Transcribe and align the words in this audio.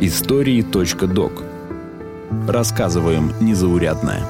Истории.док 0.00 1.42
Рассказываем 2.48 3.34
незаурядное. 3.40 4.26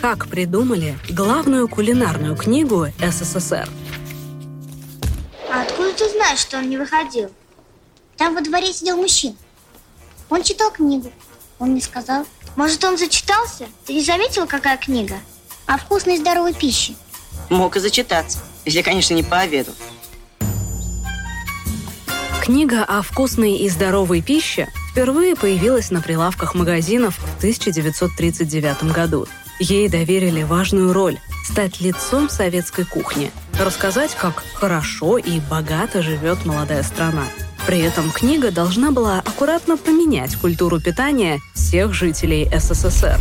Как 0.00 0.26
придумали 0.26 0.98
главную 1.08 1.68
кулинарную 1.68 2.34
книгу 2.34 2.88
СССР? 2.98 3.68
А 5.52 5.62
откуда 5.62 5.92
ты 5.92 6.10
знаешь, 6.10 6.40
что 6.40 6.58
он 6.58 6.68
не 6.68 6.76
выходил? 6.76 7.30
Там 8.16 8.34
во 8.34 8.40
дворе 8.40 8.72
сидел 8.72 8.96
мужчина. 8.96 9.36
Он 10.28 10.42
читал 10.42 10.72
книгу. 10.72 11.12
Он 11.60 11.70
мне 11.70 11.80
сказал. 11.80 12.26
Может, 12.56 12.82
он 12.82 12.98
зачитался? 12.98 13.68
Ты 13.84 13.94
не 13.94 14.02
заметила, 14.02 14.46
какая 14.46 14.76
книга? 14.76 15.20
О 15.66 15.78
вкусной 15.78 16.14
и 16.14 16.18
здоровой 16.18 16.54
пище. 16.54 16.94
Мог 17.50 17.76
и 17.76 17.80
зачитаться, 17.80 18.38
если, 18.64 18.82
конечно, 18.82 19.14
не 19.14 19.24
пообедал. 19.24 19.74
Книга 22.40 22.84
о 22.84 23.02
вкусной 23.02 23.56
и 23.56 23.68
здоровой 23.68 24.22
пище 24.22 24.68
впервые 24.92 25.34
появилась 25.34 25.90
на 25.90 26.00
прилавках 26.00 26.54
магазинов 26.54 27.18
в 27.18 27.38
1939 27.38 28.92
году. 28.92 29.26
Ей 29.58 29.88
доверили 29.88 30.44
важную 30.44 30.92
роль– 30.92 31.18
стать 31.44 31.80
лицом 31.80 32.28
советской 32.30 32.84
кухни, 32.84 33.32
рассказать, 33.58 34.14
как 34.14 34.44
хорошо 34.54 35.18
и 35.18 35.40
богато 35.40 36.02
живет 36.02 36.44
молодая 36.44 36.84
страна. 36.84 37.24
При 37.66 37.80
этом 37.80 38.12
книга 38.12 38.52
должна 38.52 38.92
была 38.92 39.18
аккуратно 39.18 39.76
поменять 39.76 40.36
культуру 40.36 40.80
питания 40.80 41.40
всех 41.54 41.92
жителей 41.92 42.48
СССР. 42.56 43.18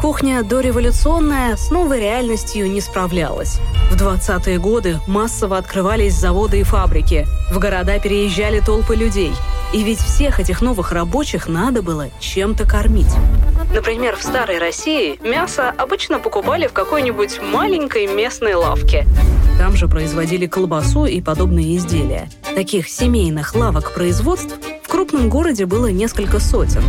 Кухня 0.00 0.42
дореволюционная 0.42 1.56
с 1.56 1.70
новой 1.70 2.00
реальностью 2.00 2.70
не 2.70 2.80
справлялась. 2.80 3.58
В 3.90 3.96
20-е 3.96 4.58
годы 4.58 4.98
массово 5.06 5.58
открывались 5.58 6.14
заводы 6.14 6.60
и 6.60 6.62
фабрики, 6.62 7.26
в 7.52 7.58
города 7.58 7.98
переезжали 7.98 8.60
толпы 8.60 8.96
людей. 8.96 9.30
И 9.74 9.82
ведь 9.82 9.98
всех 9.98 10.40
этих 10.40 10.62
новых 10.62 10.92
рабочих 10.92 11.48
надо 11.48 11.82
было 11.82 12.08
чем-то 12.18 12.66
кормить. 12.66 13.12
Например, 13.74 14.16
в 14.16 14.22
старой 14.22 14.58
России 14.58 15.20
мясо 15.22 15.68
обычно 15.76 16.18
покупали 16.18 16.66
в 16.66 16.72
какой-нибудь 16.72 17.38
маленькой 17.42 18.06
местной 18.06 18.54
лавке. 18.54 19.06
Там 19.58 19.76
же 19.76 19.86
производили 19.86 20.46
колбасу 20.46 21.04
и 21.04 21.20
подобные 21.20 21.76
изделия. 21.76 22.30
Таких 22.54 22.88
семейных 22.88 23.54
лавок 23.54 23.92
производств 23.92 24.54
в 24.82 24.88
крупном 24.88 25.28
городе 25.28 25.66
было 25.66 25.88
несколько 25.88 26.40
сотен. 26.40 26.82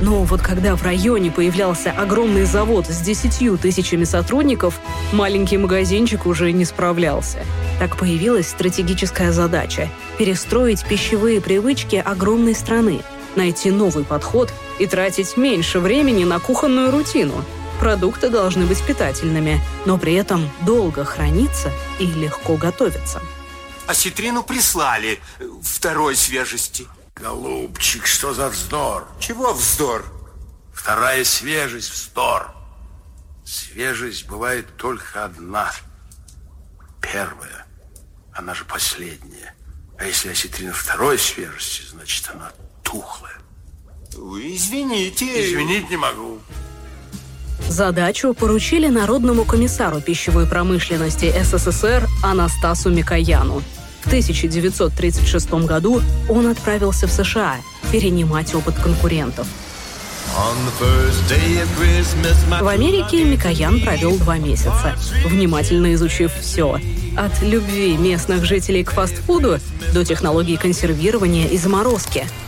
Но 0.00 0.22
вот 0.22 0.40
когда 0.40 0.76
в 0.76 0.82
районе 0.84 1.30
появлялся 1.30 1.90
огромный 1.90 2.44
завод 2.44 2.86
с 2.86 3.00
десятью 3.00 3.58
тысячами 3.58 4.04
сотрудников, 4.04 4.78
маленький 5.12 5.58
магазинчик 5.58 6.26
уже 6.26 6.52
не 6.52 6.64
справлялся. 6.64 7.44
Так 7.80 7.96
появилась 7.96 8.48
стратегическая 8.48 9.32
задача– 9.32 9.88
перестроить 10.18 10.84
пищевые 10.84 11.40
привычки 11.40 11.96
огромной 11.96 12.54
страны, 12.54 13.00
найти 13.34 13.72
новый 13.72 14.04
подход 14.04 14.52
и 14.78 14.86
тратить 14.86 15.36
меньше 15.36 15.80
времени 15.80 16.24
на 16.24 16.38
кухонную 16.38 16.92
рутину. 16.92 17.44
Продукты 17.80 18.28
должны 18.30 18.66
быть 18.66 18.82
питательными, 18.82 19.60
но 19.84 19.98
при 19.98 20.14
этом 20.14 20.48
долго 20.64 21.04
храниться 21.04 21.72
и 21.98 22.06
легко 22.06 22.56
готовиться. 22.56 23.20
Осетрину 23.88 24.44
прислали 24.44 25.18
второй 25.62 26.14
свежести– 26.14 26.86
Голубчик, 27.20 28.06
что 28.06 28.32
за 28.32 28.48
вздор? 28.48 29.08
Чего 29.18 29.52
вздор? 29.52 30.04
Вторая 30.72 31.24
свежесть 31.24 31.90
вздор. 31.90 32.54
Свежесть 33.44 34.28
бывает 34.28 34.66
только 34.76 35.24
одна. 35.24 35.72
Первая. 37.00 37.66
Она 38.32 38.54
же 38.54 38.64
последняя. 38.64 39.54
А 39.98 40.04
если 40.04 40.30
осетрина 40.30 40.72
второй 40.72 41.18
свежести, 41.18 41.82
значит, 41.90 42.30
она 42.32 42.52
тухлая. 42.84 43.38
Извините. 44.12 45.50
Извинить 45.50 45.90
не 45.90 45.96
могу. 45.96 46.38
Задачу 47.68 48.32
поручили 48.32 48.86
Народному 48.86 49.44
комиссару 49.44 50.00
пищевой 50.00 50.46
промышленности 50.46 51.34
СССР 51.42 52.06
Анастасу 52.22 52.90
Микояну– 52.90 53.62
в 54.02 54.06
1936 54.06 55.50
году 55.66 56.02
он 56.28 56.46
отправился 56.46 57.06
в 57.06 57.12
США 57.12 57.56
перенимать 57.90 58.54
опыт 58.54 58.74
конкурентов. 58.76 59.46
В 62.60 62.68
Америке 62.68 63.24
Микоян 63.24 63.80
провел 63.80 64.16
два 64.18 64.38
месяца, 64.38 64.96
внимательно 65.24 65.94
изучив 65.94 66.32
все. 66.40 66.80
От 67.16 67.42
любви 67.42 67.96
местных 67.96 68.44
жителей 68.44 68.84
к 68.84 68.92
фастфуду 68.92 69.58
до 69.92 70.04
технологий 70.04 70.56
консервирования 70.56 71.48
и 71.48 71.58
заморозки– 71.58 72.26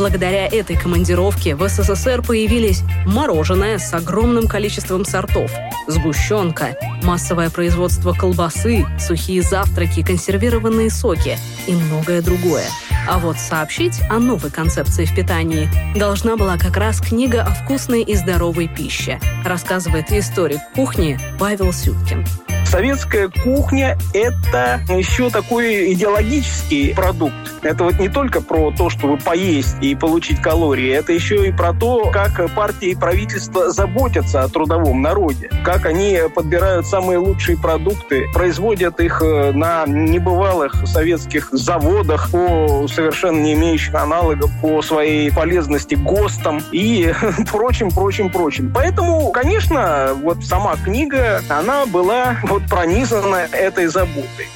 Благодаря 0.00 0.46
этой 0.46 0.76
командировке 0.76 1.54
в 1.54 1.68
СССР 1.68 2.22
появились 2.22 2.84
мороженое 3.04 3.76
с 3.76 3.92
огромным 3.92 4.48
количеством 4.48 5.04
сортов, 5.04 5.52
сгущенка, 5.88 6.74
массовое 7.02 7.50
производство 7.50 8.14
колбасы, 8.14 8.86
сухие 8.98 9.42
завтраки, 9.42 10.02
консервированные 10.02 10.88
соки 10.88 11.36
и 11.66 11.74
многое 11.74 12.22
другое. 12.22 12.64
А 13.06 13.18
вот 13.18 13.36
сообщить 13.38 14.00
о 14.08 14.18
новой 14.18 14.50
концепции 14.50 15.04
в 15.04 15.14
питании 15.14 15.68
должна 15.94 16.38
была 16.38 16.56
как 16.56 16.78
раз 16.78 16.98
книга 17.02 17.42
о 17.42 17.50
вкусной 17.50 18.00
и 18.00 18.14
здоровой 18.14 18.68
пище, 18.68 19.20
рассказывает 19.44 20.10
историк 20.12 20.60
кухни 20.74 21.20
Павел 21.38 21.74
Сюткин. 21.74 22.24
Советская 22.70 23.28
кухня– 23.42 23.98
это 24.14 24.80
еще 24.88 25.28
такой 25.28 25.92
идеологический 25.92 26.94
продукт. 26.94 27.34
Это 27.62 27.84
вот 27.84 27.98
не 27.98 28.08
только 28.08 28.40
про 28.40 28.70
то, 28.70 28.88
чтобы 28.88 29.16
поесть 29.18 29.76
и 29.82 29.96
получить 29.96 30.40
калории, 30.40 30.88
это 30.88 31.12
еще 31.12 31.48
и 31.48 31.52
про 31.52 31.72
то, 31.74 32.10
как 32.12 32.54
партии 32.54 32.90
и 32.90 32.94
правительство 32.94 33.70
заботятся 33.70 34.44
о 34.44 34.48
трудовом 34.48 35.02
народе, 35.02 35.50
как 35.64 35.84
они 35.84 36.16
подбирают 36.34 36.86
самые 36.86 37.18
лучшие 37.18 37.58
продукты, 37.58 38.26
производят 38.32 39.00
их 39.00 39.20
э, 39.20 39.50
на 39.52 39.84
небывалых 39.86 40.86
советских 40.86 41.48
заводах 41.50 42.30
по 42.30 42.86
совершенно 42.88 43.40
не 43.40 43.54
имеющим 43.54 43.96
аналогов 43.96 44.50
по 44.62 44.80
своей 44.80 45.30
полезности 45.32 45.96
ГОСТам 45.96 46.62
и 46.70 47.12
прочим, 47.50 47.90
прочим, 47.90 48.30
прочим. 48.30 48.72
Поэтому, 48.72 49.30
конечно, 49.32 50.10
вот 50.22 50.44
сама 50.44 50.76
книга, 50.76 51.42
она 51.48 51.84
была 51.84 52.36
вот 52.44 52.59
вот 52.60 52.68
пронизана 52.68 53.48
этой 53.52 53.86
заботой. 53.86 54.48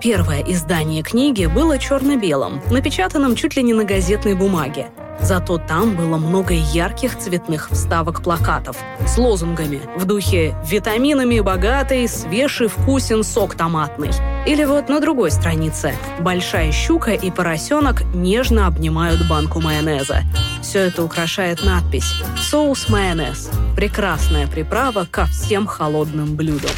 Первое 0.00 0.42
издание 0.42 1.02
книги 1.02 1.46
было 1.46 1.78
черно-белым, 1.78 2.62
напечатанным 2.70 3.34
чуть 3.34 3.56
ли 3.56 3.62
не 3.62 3.74
на 3.74 3.84
газетной 3.84 4.34
бумаге. 4.34 4.86
Зато 5.20 5.58
там 5.58 5.96
было 5.96 6.16
много 6.16 6.54
ярких 6.54 7.18
цветных 7.18 7.70
вставок 7.72 8.22
плакатов 8.22 8.76
с 9.04 9.18
лозунгами 9.18 9.80
в 9.96 10.04
духе 10.04 10.54
«Витаминами 10.64 11.40
богатый, 11.40 12.06
свежий 12.06 12.68
вкусен 12.68 13.24
сок 13.24 13.56
томатный». 13.56 14.10
Или 14.48 14.64
вот 14.64 14.88
на 14.88 14.98
другой 14.98 15.30
странице 15.30 15.92
«Большая 16.20 16.72
щука 16.72 17.10
и 17.10 17.30
поросенок 17.30 18.02
нежно 18.14 18.66
обнимают 18.66 19.28
банку 19.28 19.60
майонеза». 19.60 20.22
Все 20.62 20.86
это 20.86 21.04
украшает 21.04 21.62
надпись 21.62 22.14
«Соус 22.38 22.88
майонез. 22.88 23.50
Прекрасная 23.76 24.46
приправа 24.46 25.06
ко 25.10 25.26
всем 25.26 25.66
холодным 25.66 26.34
блюдам». 26.34 26.70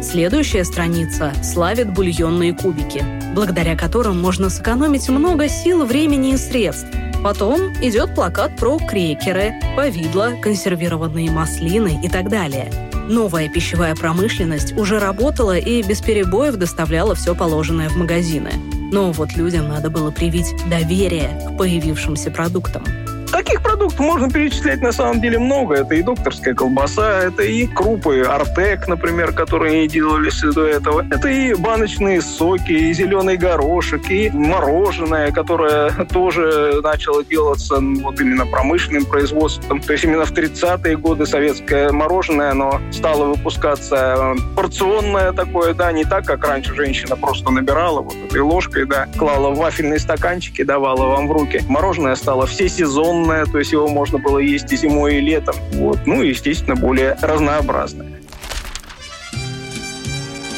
Следующая 0.00 0.64
страница 0.64 1.32
славит 1.42 1.92
бульонные 1.92 2.54
кубики, 2.54 3.04
благодаря 3.34 3.76
которым 3.76 4.22
можно 4.22 4.48
сэкономить 4.48 5.08
много 5.08 5.48
сил, 5.48 5.84
времени 5.84 6.34
и 6.34 6.36
средств. 6.36 6.86
Потом 7.24 7.72
идет 7.82 8.14
плакат 8.14 8.56
про 8.60 8.78
крекеры, 8.78 9.54
повидло, 9.74 10.34
консервированные 10.40 11.32
маслины 11.32 11.98
и 12.04 12.08
так 12.08 12.28
далее. 12.28 12.70
Новая 13.08 13.48
пищевая 13.48 13.94
промышленность 13.94 14.76
уже 14.76 14.98
работала 14.98 15.56
и 15.56 15.82
без 15.82 16.00
перебоев 16.00 16.56
доставляла 16.56 17.14
все 17.14 17.36
положенное 17.36 17.88
в 17.88 17.96
магазины. 17.96 18.50
Но 18.92 19.12
вот 19.12 19.36
людям 19.36 19.68
надо 19.68 19.90
было 19.90 20.10
привить 20.10 20.54
доверие 20.68 21.40
к 21.48 21.56
появившимся 21.56 22.30
продуктам. 22.30 22.84
Таких 23.30 23.62
продуктов 23.62 23.98
можно 24.00 24.30
перечислять 24.30 24.80
на 24.80 24.92
самом 24.92 25.20
деле 25.20 25.38
много. 25.38 25.76
Это 25.76 25.94
и 25.94 26.02
докторская 26.02 26.54
колбаса, 26.54 27.24
это 27.24 27.42
и 27.42 27.66
крупы 27.66 28.22
Артек, 28.22 28.88
например, 28.88 29.32
которые 29.32 29.82
не 29.82 29.88
делались 29.88 30.40
до 30.40 30.64
этого. 30.66 31.04
Это 31.10 31.28
и 31.28 31.54
баночные 31.54 32.20
соки, 32.20 32.72
и 32.72 32.92
зеленый 32.92 33.36
горошек, 33.36 34.10
и 34.10 34.30
мороженое, 34.30 35.32
которое 35.32 35.90
тоже 36.12 36.80
начало 36.82 37.24
делаться 37.24 37.76
вот 37.80 38.20
именно 38.20 38.46
промышленным 38.46 39.04
производством. 39.04 39.80
То 39.80 39.92
есть 39.92 40.04
именно 40.04 40.24
в 40.24 40.32
30-е 40.32 40.96
годы 40.96 41.26
советское 41.26 41.90
мороженое, 41.90 42.52
оно 42.52 42.80
стало 42.90 43.26
выпускаться 43.26 44.34
порционное 44.54 45.32
такое, 45.32 45.74
да, 45.74 45.92
не 45.92 46.04
так, 46.04 46.24
как 46.24 46.46
раньше 46.46 46.74
женщина 46.74 47.16
просто 47.16 47.50
набирала 47.50 48.00
вот 48.00 48.14
этой 48.14 48.40
ложкой, 48.40 48.86
да, 48.86 49.08
клала 49.16 49.50
в 49.50 49.58
вафельные 49.58 49.98
стаканчики, 49.98 50.62
давала 50.62 51.06
вам 51.06 51.28
в 51.28 51.32
руки. 51.32 51.62
Мороженое 51.68 52.14
стало 52.14 52.46
все 52.46 52.68
сезонное, 53.16 53.46
то 53.46 53.58
есть 53.58 53.72
его 53.72 53.88
можно 53.88 54.18
было 54.18 54.38
есть 54.38 54.72
и 54.72 54.76
зимой, 54.76 55.16
и 55.16 55.20
летом. 55.20 55.56
Вот. 55.72 56.06
Ну 56.06 56.22
и, 56.22 56.28
естественно, 56.28 56.76
более 56.76 57.16
разнообразное. 57.20 58.20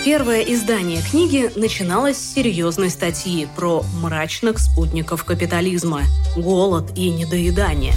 Первое 0.05 0.41
издание 0.43 1.03
книги 1.03 1.51
начиналось 1.55 2.17
с 2.17 2.35
серьезной 2.35 2.89
статьи 2.89 3.47
про 3.57 3.85
мрачных 4.01 4.59
спутников 4.59 5.25
капитализма– 5.25 6.03
голод 6.37 6.93
и 6.97 7.11
недоедание. 7.11 7.93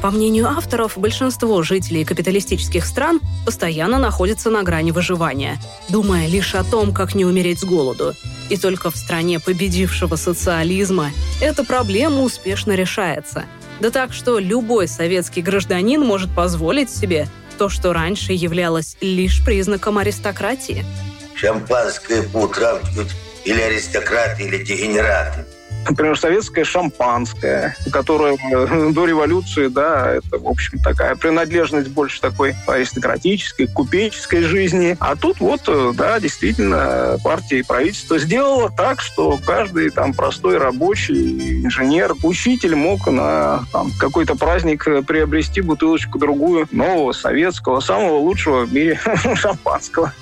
По 0.00 0.10
мнению 0.10 0.48
авторов, 0.48 0.96
большинство 0.96 1.62
жителей 1.62 2.06
капиталистических 2.06 2.86
стран 2.86 3.20
постоянно 3.44 3.98
находятся 3.98 4.48
на 4.48 4.62
грани 4.62 4.92
выживания, 4.92 5.58
думая 5.90 6.26
лишь 6.26 6.54
о 6.54 6.64
том, 6.64 6.94
как 6.94 7.14
не 7.14 7.26
умереть 7.26 7.60
с 7.60 7.64
голоду. 7.64 8.14
И 8.48 8.56
только 8.56 8.90
в 8.90 8.96
стране 8.96 9.38
победившего 9.38 10.16
социализма 10.16 11.10
эта 11.42 11.64
проблема 11.64 12.22
успешно 12.22 12.72
решается. 12.72 13.44
Да 13.80 13.90
так, 13.90 14.12
что 14.12 14.38
любой 14.38 14.88
советский 14.88 15.42
гражданин 15.42 16.00
может 16.00 16.34
позволить 16.34 16.90
себе 16.90 17.28
то, 17.58 17.68
что 17.68 17.92
раньше 17.92 18.32
являлось 18.32 18.96
лишь 19.00 19.44
признаком 19.44 19.98
аристократии– 19.98 20.84
Шампанское 21.40 22.22
по 22.22 22.36
утрам 22.42 22.78
пьют 22.80 23.08
или 23.46 23.62
аристократы, 23.62 24.42
или 24.42 24.62
дегенераты. 24.62 25.46
Например, 25.88 26.18
советское 26.18 26.64
шампанское, 26.64 27.76
которое 27.92 28.36
э, 28.36 28.90
до 28.92 29.06
революции, 29.06 29.68
да, 29.68 30.14
это, 30.14 30.38
в 30.38 30.46
общем, 30.46 30.78
такая 30.78 31.16
принадлежность 31.16 31.88
больше 31.88 32.20
такой 32.20 32.54
аристократической, 32.66 33.66
купеческой 33.66 34.42
жизни. 34.42 34.96
А 35.00 35.16
тут 35.16 35.40
вот, 35.40 35.62
э, 35.68 35.92
да, 35.94 36.20
действительно, 36.20 37.18
партия 37.24 37.60
и 37.60 37.62
правительство 37.62 38.18
сделало 38.18 38.70
так, 38.70 39.00
что 39.00 39.38
каждый 39.44 39.90
там 39.90 40.12
простой 40.12 40.58
рабочий, 40.58 41.64
инженер, 41.64 42.14
учитель 42.22 42.74
мог 42.74 43.06
на 43.06 43.64
там, 43.72 43.90
какой-то 43.98 44.36
праздник 44.36 44.84
приобрести 45.06 45.60
бутылочку 45.60 46.18
другую 46.18 46.68
нового 46.70 47.12
советского, 47.12 47.80
самого 47.80 48.18
лучшего 48.18 48.64
в 48.64 48.72
мире 48.72 49.00
шампанского. 49.34 50.12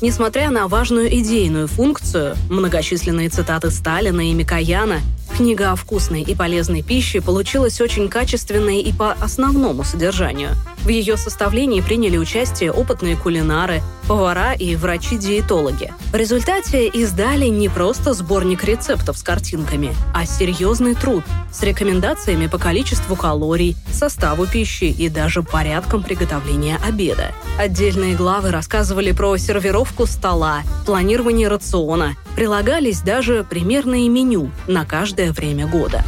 Несмотря 0.00 0.50
на 0.50 0.68
важную 0.68 1.08
идейную 1.20 1.68
функцию, 1.68 2.36
многочисленные 2.50 3.28
цитаты 3.28 3.70
Сталина 3.70 4.20
и 4.20 4.32
Микояна 4.32 5.00
Книга 5.34 5.72
о 5.72 5.76
вкусной 5.76 6.22
и 6.22 6.34
полезной 6.34 6.82
пище 6.82 7.20
получилась 7.20 7.80
очень 7.82 8.08
качественной 8.08 8.80
и 8.80 8.90
по 8.90 9.12
основному 9.12 9.84
содержанию. 9.84 10.50
В 10.86 10.88
ее 10.88 11.16
составлении 11.16 11.80
приняли 11.80 12.16
участие 12.16 12.70
опытные 12.70 13.16
кулинары, 13.16 13.82
повара 14.06 14.52
и 14.52 14.76
врачи-диетологи. 14.76 15.92
В 16.12 16.14
результате 16.14 16.86
издали 16.86 17.46
не 17.46 17.68
просто 17.68 18.14
сборник 18.14 18.62
рецептов 18.62 19.18
с 19.18 19.22
картинками, 19.24 19.92
а 20.14 20.24
серьезный 20.26 20.94
труд 20.94 21.24
с 21.52 21.60
рекомендациями 21.64 22.46
по 22.46 22.58
количеству 22.58 23.16
калорий, 23.16 23.76
составу 23.90 24.46
пищи 24.46 24.84
и 24.84 25.08
даже 25.08 25.42
порядком 25.42 26.04
приготовления 26.04 26.78
обеда. 26.86 27.32
Отдельные 27.58 28.14
главы 28.14 28.52
рассказывали 28.52 29.10
про 29.10 29.36
сервировку 29.38 30.06
стола, 30.06 30.62
планирование 30.86 31.48
рациона, 31.48 32.14
прилагались 32.36 33.00
даже 33.00 33.42
примерные 33.42 34.08
меню 34.08 34.52
на 34.68 34.84
каждое 34.84 35.32
время 35.32 35.66
года. 35.66 36.04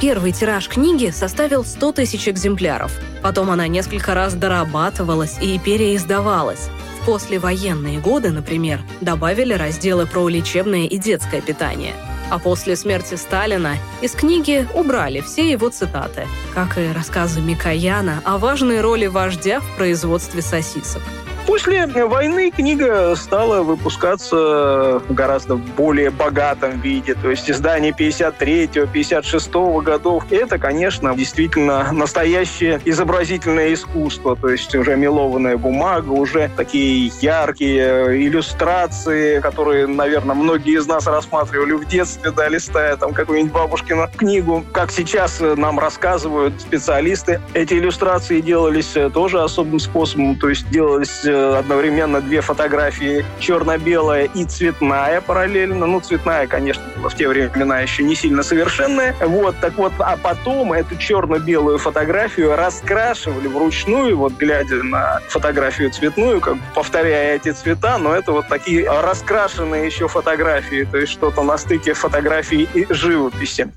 Первый 0.00 0.32
тираж 0.32 0.66
книги 0.66 1.10
составил 1.10 1.62
100 1.62 1.92
тысяч 1.92 2.26
экземпляров. 2.26 2.90
Потом 3.22 3.50
она 3.50 3.68
несколько 3.68 4.14
раз 4.14 4.32
дорабатывалась 4.32 5.36
и 5.42 5.58
переиздавалась. 5.58 6.70
В 7.02 7.06
послевоенные 7.06 8.00
годы, 8.00 8.30
например, 8.30 8.80
добавили 9.02 9.52
разделы 9.52 10.06
про 10.06 10.26
лечебное 10.28 10.86
и 10.86 10.96
детское 10.96 11.42
питание. 11.42 11.92
А 12.30 12.38
после 12.38 12.76
смерти 12.76 13.16
Сталина 13.16 13.76
из 14.00 14.12
книги 14.12 14.66
убрали 14.74 15.20
все 15.20 15.50
его 15.50 15.68
цитаты, 15.68 16.26
как 16.54 16.78
и 16.78 16.92
рассказы 16.92 17.42
Микояна 17.42 18.22
о 18.24 18.38
важной 18.38 18.80
роли 18.80 19.06
вождя 19.06 19.60
в 19.60 19.76
производстве 19.76 20.40
сосисок– 20.40 21.02
После 21.50 21.84
войны 22.06 22.52
книга 22.52 23.12
стала 23.16 23.62
выпускаться 23.62 25.00
в 25.00 25.12
гораздо 25.12 25.56
более 25.56 26.10
богатом 26.10 26.80
виде. 26.80 27.14
То 27.14 27.28
есть 27.28 27.50
издание 27.50 27.90
53-56 27.90 29.82
годов. 29.82 30.30
Это, 30.30 30.58
конечно, 30.60 31.12
действительно 31.16 31.90
настоящее 31.90 32.80
изобразительное 32.84 33.74
искусство. 33.74 34.36
То 34.36 34.50
есть 34.50 34.72
уже 34.76 34.94
мелованная 34.94 35.56
бумага, 35.56 36.10
уже 36.10 36.52
такие 36.56 37.10
яркие 37.20 38.24
иллюстрации, 38.28 39.40
которые, 39.40 39.88
наверное, 39.88 40.36
многие 40.36 40.78
из 40.78 40.86
нас 40.86 41.08
рассматривали 41.08 41.72
в 41.72 41.84
детстве, 41.84 42.30
да, 42.30 42.48
листая 42.48 42.96
там 42.96 43.12
какую-нибудь 43.12 43.52
бабушкину 43.52 44.06
книгу. 44.16 44.64
Как 44.70 44.92
сейчас 44.92 45.40
нам 45.40 45.80
рассказывают 45.80 46.60
специалисты, 46.60 47.40
эти 47.54 47.74
иллюстрации 47.74 48.40
делались 48.40 48.94
тоже 49.12 49.42
особым 49.42 49.80
способом. 49.80 50.36
То 50.36 50.48
есть 50.48 50.70
делались 50.70 51.24
одновременно 51.58 52.20
две 52.20 52.40
фотографии, 52.40 53.24
черно-белая 53.38 54.24
и 54.24 54.44
цветная 54.44 55.20
параллельно. 55.20 55.86
Ну, 55.86 56.00
цветная, 56.00 56.46
конечно, 56.46 56.82
была 56.96 57.08
в 57.08 57.14
те 57.14 57.28
времена 57.28 57.80
еще 57.80 58.02
не 58.02 58.14
сильно 58.14 58.42
совершенная. 58.42 59.14
Вот, 59.20 59.56
так 59.60 59.74
вот, 59.76 59.92
а 59.98 60.16
потом 60.16 60.72
эту 60.72 60.96
черно-белую 60.96 61.78
фотографию 61.78 62.56
раскрашивали 62.56 63.48
вручную, 63.48 64.16
вот 64.16 64.34
глядя 64.34 64.82
на 64.82 65.20
фотографию 65.28 65.90
цветную, 65.90 66.40
как 66.40 66.54
бы 66.54 66.62
повторяя 66.74 67.36
эти 67.36 67.52
цвета, 67.52 67.98
но 67.98 68.14
это 68.14 68.32
вот 68.32 68.48
такие 68.48 68.88
раскрашенные 68.88 69.86
еще 69.86 70.08
фотографии, 70.08 70.86
то 70.90 70.98
есть 70.98 71.12
что-то 71.12 71.42
на 71.42 71.58
стыке 71.58 71.94
фотографии 71.94 72.68
и 72.74 72.86
живописи. 72.92 73.68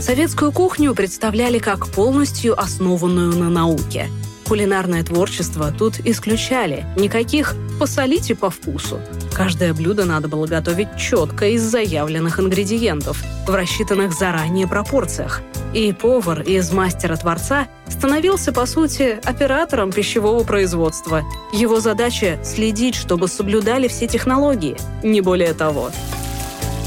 Советскую 0.00 0.52
кухню 0.52 0.94
представляли 0.94 1.58
как 1.58 1.88
полностью 1.88 2.58
основанную 2.58 3.36
на 3.36 3.50
науке– 3.50 4.08
Кулинарное 4.48 5.04
творчество 5.04 5.70
тут 5.76 6.00
исключали. 6.06 6.86
Никаких 6.96 7.54
«посолите 7.78 8.34
по 8.34 8.48
вкусу». 8.48 8.98
Каждое 9.34 9.74
блюдо 9.74 10.06
надо 10.06 10.26
было 10.28 10.46
готовить 10.46 10.88
четко 10.96 11.48
из 11.48 11.62
заявленных 11.62 12.40
ингредиентов, 12.40 13.22
в 13.46 13.54
рассчитанных 13.54 14.14
заранее 14.14 14.66
пропорциях. 14.66 15.42
И 15.74 15.92
повар 15.92 16.40
из 16.40 16.72
мастера-творца 16.72 17.68
становился, 17.88 18.50
по 18.50 18.64
сути, 18.64 19.20
оператором 19.22 19.92
пищевого 19.92 20.42
производства. 20.44 21.24
Его 21.52 21.80
задача– 21.80 22.38
следить, 22.42 22.94
чтобы 22.94 23.28
соблюдали 23.28 23.86
все 23.86 24.06
технологии, 24.06 24.78
не 25.02 25.20
более 25.20 25.52
того. 25.52 25.90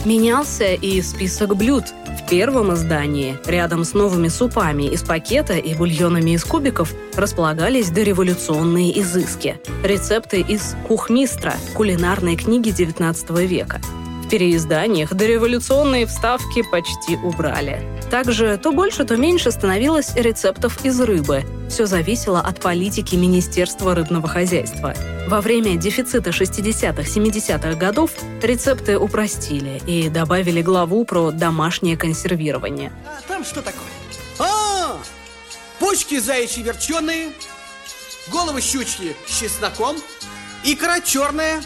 Менялся 0.03 0.73
и 0.73 0.99
список 1.03 1.55
блюд– 1.55 1.83
первом 2.31 2.73
издании, 2.73 3.37
рядом 3.45 3.83
с 3.83 3.93
новыми 3.93 4.29
супами 4.29 4.83
из 4.83 5.03
пакета 5.03 5.57
и 5.57 5.75
бульонами 5.75 6.31
из 6.31 6.45
кубиков, 6.45 6.93
располагались 7.15 7.91
дореволюционные 7.91 8.97
изыски. 9.01 9.59
Рецепты 9.83 10.39
из 10.39 10.77
«Кухмистра»– 10.87 11.53
кулинарной 11.75 12.37
книги 12.37 12.69
XIX 12.69 13.45
века– 13.45 13.81
переизданиях 14.31 15.13
дореволюционные 15.13 16.05
вставки 16.05 16.63
почти 16.71 17.17
убрали. 17.17 17.83
Также 18.11 18.57
то 18.57 18.73
больше, 18.73 19.05
то 19.05 19.15
меньше 19.15 19.51
становилось 19.51 20.13
рецептов 20.15 20.83
из 20.83 20.99
рыбы. 20.99 21.45
Все 21.69 21.85
зависело 21.85 22.41
от 22.41 22.59
политики 22.59 23.15
Министерства 23.15 23.95
рыбного 23.95 24.27
хозяйства. 24.27 24.93
Во 25.29 25.39
время 25.39 25.77
дефицита 25.77 26.31
60-70-х 26.31 27.73
годов 27.75 28.11
рецепты 28.41 28.97
упростили 28.97 29.81
и 29.87 30.09
добавили 30.09 30.61
главу 30.61 31.05
про 31.05 31.31
домашнее 31.31 31.95
консервирование. 31.95 32.91
А 33.05 33.21
там 33.29 33.45
что 33.45 33.61
такое? 33.61 33.87
А, 34.39 34.97
почки 35.79 36.19
заячьи 36.19 36.61
верченые, 36.63 37.29
головы 38.29 38.59
щучьи 38.59 39.15
с 39.25 39.39
чесноком, 39.39 39.95
икра 40.65 40.99
черная, 40.99 41.61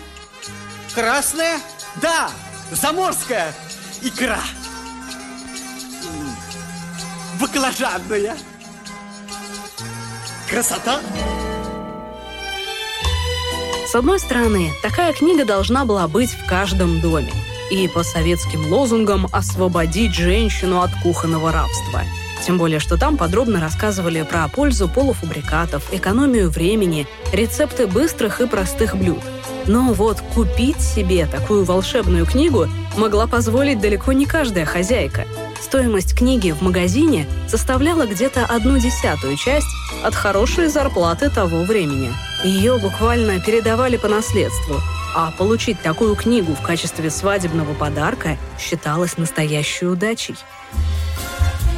красная, 0.93 1.57
да, 2.03 2.29
заморская 2.71 3.51
икра. 4.03 4.39
Баклажанная. 7.39 8.35
Красота! 10.49 10.99
С 13.87 13.95
одной 13.95 14.19
стороны, 14.19 14.71
такая 14.81 15.13
книга 15.13 15.45
должна 15.45 15.85
была 15.85 16.07
быть 16.07 16.31
в 16.31 16.45
каждом 16.45 17.01
доме. 17.01 17.31
И 17.71 17.87
по 17.87 18.03
советским 18.03 18.71
лозунгам 18.71 19.27
«освободить 19.31 20.13
женщину 20.13 20.81
от 20.81 20.91
кухонного 21.01 21.51
рабства». 21.51 22.03
Тем 22.45 22.57
более, 22.57 22.79
что 22.79 22.97
там 22.97 23.17
подробно 23.17 23.59
рассказывали 23.59 24.21
про 24.21 24.47
пользу 24.47 24.87
полуфабрикатов, 24.87 25.91
экономию 25.93 26.49
времени, 26.49 27.07
рецепты 27.33 27.87
быстрых 27.87 28.41
и 28.41 28.47
простых 28.47 28.95
блюд– 28.95 29.21
но 29.67 29.93
вот 29.93 30.21
купить 30.33 30.79
себе 30.79 31.25
такую 31.25 31.63
волшебную 31.63 32.25
книгу 32.25 32.67
могла 32.97 33.25
позволить 33.25 33.79
далеко 33.79 34.13
не 34.13 34.25
каждая 34.25 34.65
хозяйка. 34.65 35.25
Стоимость 35.61 36.15
книги 36.15 36.51
в 36.51 36.61
магазине 36.61 37.27
составляла 37.47 38.05
где-то 38.05 38.45
одну 38.45 38.77
десятую 38.77 39.37
часть 39.37 39.67
от 40.03 40.15
хорошей 40.15 40.67
зарплаты 40.67 41.29
того 41.29 41.63
времени. 41.63 42.13
Ее 42.43 42.77
буквально 42.77 43.39
передавали 43.39 43.97
по 43.97 44.07
наследству, 44.07 44.81
а 45.15 45.31
получить 45.31 45.81
такую 45.81 46.15
книгу 46.15 46.53
в 46.53 46.61
качестве 46.61 47.09
свадебного 47.09 47.73
подарка 47.73 48.37
считалось 48.59 49.17
настоящей 49.17 49.85
удачей. 49.85 50.35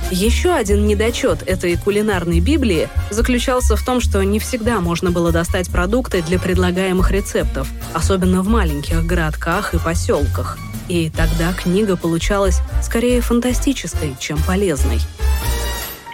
Еще 0.09 0.53
один 0.53 0.87
недочет 0.87 1.43
этой 1.45 1.75
кулинарной 1.75 2.39
Библии 2.39 2.87
заключался 3.09 3.75
в 3.75 3.83
том, 3.83 3.99
что 3.99 4.23
не 4.23 4.39
всегда 4.39 4.79
можно 4.79 5.11
было 5.11 5.33
достать 5.33 5.69
продукты 5.69 6.21
для 6.21 6.39
предлагаемых 6.39 7.11
рецептов, 7.11 7.67
особенно 7.93 8.41
в 8.41 8.47
маленьких 8.47 9.05
городках 9.05 9.73
и 9.73 9.77
поселках. 9.77 10.57
И 10.87 11.09
тогда 11.09 11.53
книга 11.53 11.97
получалась 11.97 12.59
скорее 12.81 13.21
фантастической, 13.21 14.15
чем 14.19 14.37
полезной 14.43 14.99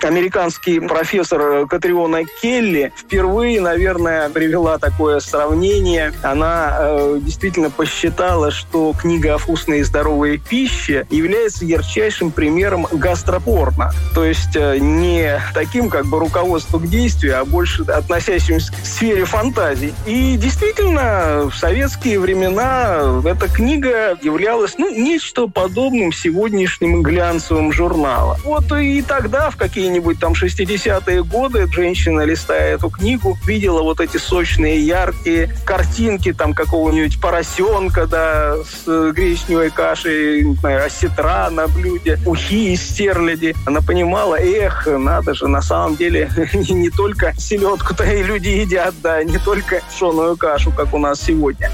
американский 0.05 0.79
профессор 0.79 1.67
Катриона 1.67 2.21
Келли 2.41 2.93
впервые, 2.97 3.61
наверное, 3.61 4.29
привела 4.29 4.77
такое 4.77 5.19
сравнение. 5.19 6.13
Она 6.21 6.77
э, 6.79 7.19
действительно 7.21 7.69
посчитала, 7.69 8.51
что 8.51 8.93
книга 8.99 9.35
о 9.35 9.37
вкусной 9.37 9.79
и 9.79 9.83
здоровой 9.83 10.37
пище 10.37 11.05
является 11.09 11.65
ярчайшим 11.65 12.31
примером 12.31 12.87
гастропорно. 12.91 13.91
То 14.13 14.25
есть 14.25 14.55
э, 14.55 14.77
не 14.79 15.39
таким 15.53 15.89
как 15.89 16.05
бы 16.05 16.19
руководством 16.19 16.81
к 16.81 16.87
действию, 16.87 17.39
а 17.39 17.45
больше 17.45 17.83
относящимся 17.83 18.71
к 18.73 18.85
сфере 18.85 19.25
фантазий. 19.25 19.93
И 20.05 20.37
действительно, 20.37 21.49
в 21.49 21.55
советские 21.55 22.19
времена 22.19 23.21
эта 23.25 23.47
книга 23.47 24.17
являлась 24.21 24.75
ну, 24.77 24.89
нечто 24.89 25.47
подобным 25.47 26.11
сегодняшним 26.11 27.01
глянцевым 27.01 27.71
журналам. 27.71 28.37
Вот 28.43 28.71
и 28.71 29.01
тогда 29.01 29.49
в 29.49 29.57
какие 29.57 29.92
какие-нибудь 29.93 30.19
там 30.19 30.33
60-е 30.33 31.23
годы 31.23 31.67
женщина, 31.71 32.21
листая 32.21 32.75
эту 32.75 32.89
книгу, 32.89 33.37
видела 33.45 33.83
вот 33.83 33.99
эти 33.99 34.17
сочные, 34.17 34.79
яркие 34.79 35.55
картинки 35.65 36.33
там 36.33 36.53
какого-нибудь 36.53 37.21
поросенка, 37.21 38.07
да, 38.07 38.55
с 38.63 39.11
гречневой 39.11 39.69
кашей, 39.69 40.43
не 40.43 40.55
знаю, 40.55 40.85
осетра 40.85 41.49
на 41.51 41.67
блюде, 41.67 42.17
ухи 42.25 42.73
из 42.73 42.81
стерляди. 42.81 43.55
Она 43.67 43.81
понимала, 43.81 44.35
эх, 44.35 44.87
надо 44.87 45.35
же, 45.35 45.47
на 45.47 45.61
самом 45.61 45.95
деле 45.95 46.29
не 46.53 46.89
только 46.89 47.33
селедку-то 47.37 48.03
и 48.03 48.23
люди 48.23 48.49
едят, 48.49 48.95
да, 49.03 49.23
не 49.23 49.37
только 49.37 49.81
пшеную 49.93 50.35
кашу, 50.37 50.71
как 50.71 50.93
у 50.93 50.97
нас 50.97 51.21
сегодня. 51.21 51.69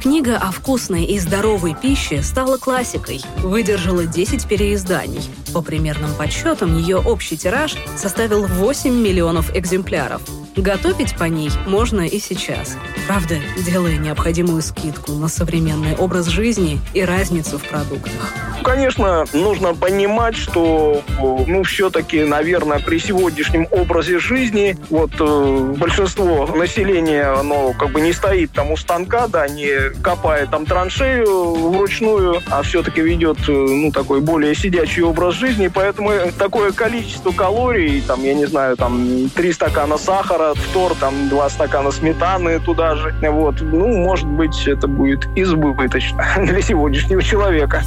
Книга 0.00 0.38
о 0.38 0.50
вкусной 0.50 1.04
и 1.04 1.18
здоровой 1.18 1.74
пище 1.74 2.22
стала 2.22 2.56
классикой, 2.56 3.20
выдержала 3.42 4.06
10 4.06 4.48
переизданий. 4.48 5.20
По 5.52 5.60
примерным 5.60 6.14
подсчетам, 6.14 6.78
ее 6.78 6.96
общий 6.96 7.36
тираж 7.36 7.76
составил 7.98 8.46
8 8.46 8.90
миллионов 8.90 9.54
экземпляров. 9.54 10.22
Готовить 10.56 11.16
по 11.16 11.24
ней 11.24 11.50
можно 11.66 12.00
и 12.00 12.18
сейчас. 12.18 12.76
Правда, 13.06 13.36
делая 13.64 13.96
необходимую 13.96 14.62
скидку 14.62 15.12
на 15.12 15.28
современный 15.28 15.94
образ 15.96 16.26
жизни 16.26 16.80
и 16.92 17.04
разницу 17.04 17.58
в 17.58 17.62
продуктах. 17.62 18.34
Конечно, 18.62 19.24
нужно 19.32 19.74
понимать, 19.74 20.36
что, 20.36 21.02
ну, 21.18 21.62
все-таки, 21.62 22.24
наверное, 22.24 22.78
при 22.78 22.98
сегодняшнем 22.98 23.66
образе 23.70 24.18
жизни, 24.18 24.76
вот 24.90 25.12
э, 25.18 25.74
большинство 25.78 26.46
населения, 26.46 27.24
оно 27.24 27.72
как 27.72 27.90
бы 27.90 28.00
не 28.00 28.12
стоит 28.12 28.52
там 28.52 28.70
у 28.70 28.76
станка, 28.76 29.28
да, 29.28 29.48
не 29.48 29.90
копает 30.02 30.50
там 30.50 30.66
траншею 30.66 31.70
вручную, 31.70 32.42
а 32.50 32.62
все-таки 32.62 33.00
ведет, 33.00 33.38
э, 33.48 33.52
ну, 33.52 33.92
такой 33.92 34.20
более 34.20 34.54
сидячий 34.54 35.02
образ 35.02 35.36
жизни, 35.36 35.68
поэтому 35.68 36.12
такое 36.38 36.72
количество 36.72 37.30
калорий, 37.32 38.02
там, 38.02 38.22
я 38.22 38.34
не 38.34 38.46
знаю, 38.46 38.76
там, 38.76 39.30
три 39.30 39.52
стакана 39.52 39.96
сахара, 39.96 40.39
втор, 40.54 40.94
там, 40.94 41.28
два 41.28 41.48
стакана 41.48 41.90
сметаны 41.90 42.58
туда 42.60 42.96
же, 42.96 43.14
вот, 43.30 43.60
ну, 43.60 43.88
может 43.88 44.26
быть, 44.26 44.66
это 44.66 44.86
будет 44.86 45.26
избыточно 45.36 46.24
для 46.38 46.60
сегодняшнего 46.60 47.22
человека. 47.22 47.82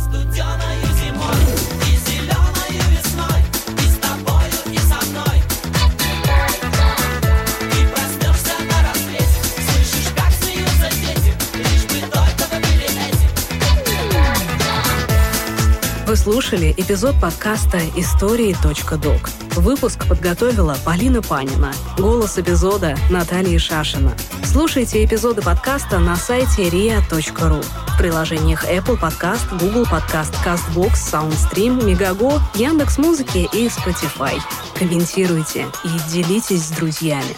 Слушали 16.34 16.74
эпизод 16.75 17.13
подкаста 17.22 17.78
«Истории.док». 17.96 19.30
Выпуск 19.56 20.08
подготовила 20.08 20.75
Полина 20.84 21.22
Панина. 21.22 21.72
Голос 21.96 22.40
эпизода 22.40 22.98
Наталья 23.12 23.60
Шашина. 23.60 24.16
Слушайте 24.44 25.06
эпизоды 25.06 25.44
подкаста 25.44 26.00
на 26.00 26.16
сайте 26.16 26.70
ria.ru. 26.70 27.63
В 27.88 27.98
приложениях 28.00 28.66
Apple 28.66 29.00
Podcast, 29.00 29.48
Google 29.60 29.84
Podcast, 29.84 30.34
CastBox, 30.44 30.94
SoundStream, 30.94 31.80
Megago, 31.80 32.42
Яндекс.Музыки 32.56 33.48
и 33.54 33.68
Spotify. 33.68 34.42
Комментируйте 34.74 35.68
и 35.84 36.12
делитесь 36.12 36.63
с 36.66 36.72
друзьями. 36.72 37.36